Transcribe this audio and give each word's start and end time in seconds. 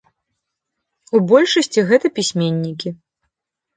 У 1.19 1.21
большасці 1.31 1.79
гэта 1.93 2.07
пісьменнікі. 2.19 2.89